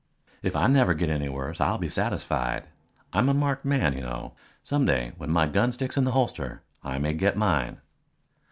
[0.41, 2.63] "If I never get any worse, I'll be satisfied.
[3.13, 4.33] I'm a marked man, you know.
[4.63, 7.81] Some day, when my gun sticks in the holster, I may get mine."